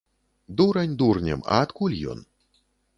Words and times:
Дурань 0.57 0.95
дурнем, 1.01 1.41
а 1.53 1.61
адкуль 1.67 1.97
ён? 2.15 2.29